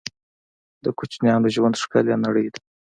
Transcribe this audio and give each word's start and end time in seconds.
د 0.83 0.85
کوچنیانو 0.97 1.47
ژوند 1.55 1.79
ښکلې 1.81 2.15
نړۍ 2.25 2.47
ده 2.53 2.59